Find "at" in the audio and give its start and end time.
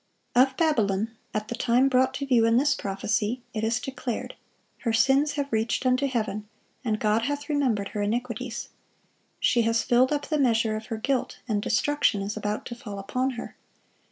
1.31-1.47